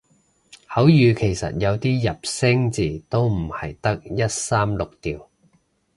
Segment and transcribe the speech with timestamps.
[0.67, 5.27] 口語其實有啲入聲字都唔係得一三六調